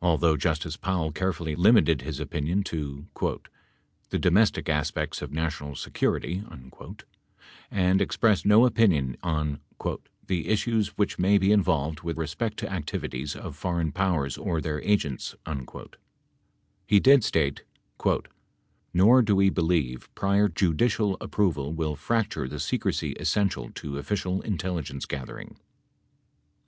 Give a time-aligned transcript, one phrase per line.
[0.00, 3.08] Although Justice Powell carefully limited his opinion to
[4.08, 6.42] "the domestic aspects of national security"
[7.74, 9.60] and expressed no opinion on
[10.28, 14.80] "the issues which may be involved with respect to activities of foreign powers or their
[14.80, 15.34] agents,"
[16.86, 17.64] he did state:
[18.94, 24.40] "Nor do we believe prior judicial ap proval will fracture the secrecy essential to official
[24.40, 25.58] intelligence gather ing.